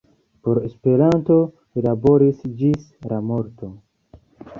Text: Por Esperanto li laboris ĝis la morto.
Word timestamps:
Por 0.45 0.57
Esperanto 0.69 1.35
li 1.75 1.83
laboris 1.87 2.39
ĝis 2.63 2.87
la 3.13 3.21
morto. 3.33 3.71